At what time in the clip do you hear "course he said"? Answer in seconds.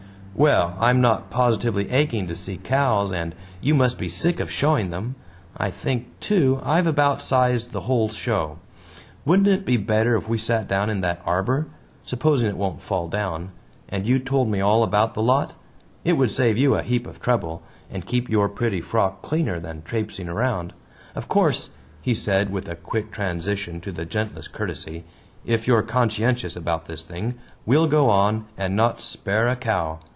21.27-22.51